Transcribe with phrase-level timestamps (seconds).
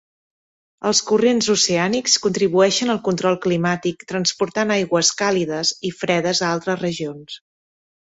[0.89, 7.43] Els corrents oceànics contribueixen al control climàtic transportant aigües càlides i fredes a altres regions.